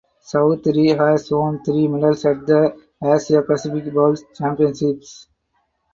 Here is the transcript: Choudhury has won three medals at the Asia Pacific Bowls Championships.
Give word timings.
Choudhury 0.25 0.97
has 0.97 1.29
won 1.29 1.63
three 1.63 1.87
medals 1.87 2.25
at 2.25 2.43
the 2.47 2.75
Asia 3.05 3.43
Pacific 3.43 3.93
Bowls 3.93 4.23
Championships. 4.33 5.27